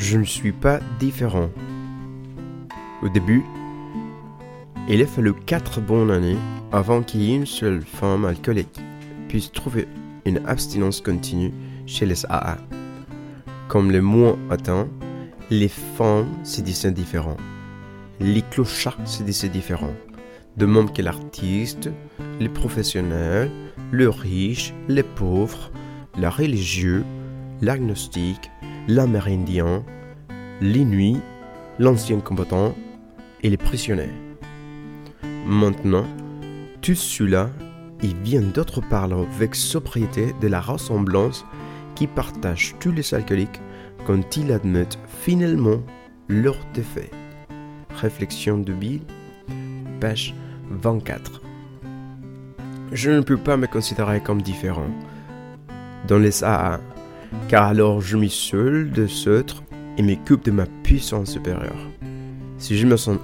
[0.00, 1.50] je ne suis pas différent.
[3.02, 3.44] Au début,
[4.88, 6.38] il a fallu quatre bonnes années
[6.72, 8.80] avant qu'il y ait une seule femme alcoolique
[9.28, 9.86] puisse trouver
[10.24, 11.52] une abstinence continue
[11.86, 12.56] chez les AA.
[13.68, 14.88] Comme le mois atteint,
[15.50, 17.36] les femmes se disaient différents.
[18.20, 19.94] Les clochards se disaient différents.
[20.56, 21.90] De même que l'artiste,
[22.40, 23.50] les professionnels,
[23.92, 25.70] le riche, les pauvres,
[26.18, 27.04] le religieux,
[27.60, 28.50] l'agnostique,
[28.90, 29.84] l'amérindien,
[30.60, 31.20] les nuits,
[31.78, 32.74] l'ancien combattant
[33.40, 34.10] et les prisonniers.
[35.46, 36.04] Maintenant,
[36.82, 37.50] tout cela,
[38.02, 41.44] il vient d'autre part avec sobriété de la ressemblance
[41.94, 43.60] qui partage tous les alcooliques
[44.06, 45.80] quand ils admettent finalement
[46.28, 47.10] leur défait.
[47.94, 49.02] Réflexion de Bill,
[50.00, 50.34] page
[50.68, 51.40] 24.
[52.90, 54.90] Je ne peux pas me considérer comme différent
[56.08, 56.80] dans les AA,
[57.48, 59.62] car alors je m'isole des autres
[59.96, 61.90] et me coupe de ma puissance supérieure.
[62.58, 63.18] Si je me sens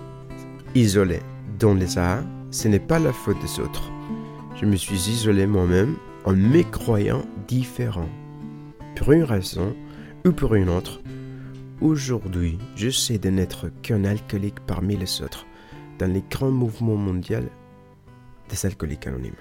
[0.75, 1.21] isolé
[1.59, 3.91] dans les AA, ce n'est pas la faute des autres.
[4.61, 8.09] Je me suis isolé moi-même en me croyant différent.
[8.97, 9.75] Pour une raison
[10.25, 11.01] ou pour une autre,
[11.81, 15.47] aujourd'hui, je sais de n'être qu'un alcoolique parmi les autres
[15.99, 17.41] dans les grands mouvements mondiaux
[18.49, 19.35] des alcooliques anonymes.